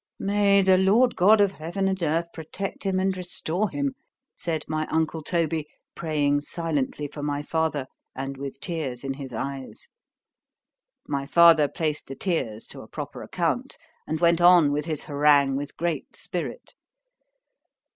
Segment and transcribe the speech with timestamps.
[0.17, 3.93] —"May the Lord God of heaven and earth protect him and restore him!"
[4.35, 7.85] said my uncle Toby, praying silently for my father,
[8.15, 9.89] and with tears in his eyes.
[11.07, 13.77] —My father placed the tears to a proper account,
[14.07, 16.73] and went on with his harangue with great spirit.